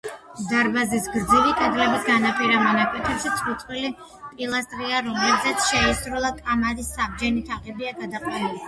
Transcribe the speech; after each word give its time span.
დარბაზის 0.51 1.03
გრძივი 1.15 1.51
კედლების 1.59 2.07
განაპირა 2.07 2.57
მონაკვეთებში 2.63 3.35
წყვილ-წყვილი 3.35 3.93
პილასტრია, 4.33 5.03
რომლებზეც 5.11 5.69
შეისრული 5.71 6.35
კამარის 6.43 6.93
საბჯენი 6.99 7.49
თაღებია 7.53 7.97
გადაყვანილი. 8.05 8.59